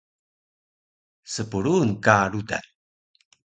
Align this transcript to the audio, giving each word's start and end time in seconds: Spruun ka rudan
Spruun 1.31 1.89
ka 2.05 2.15
rudan 2.31 2.65